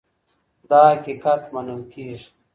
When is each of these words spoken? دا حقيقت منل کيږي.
دا 0.69 0.81
حقيقت 0.93 1.41
منل 1.53 1.81
کيږي. 1.91 2.17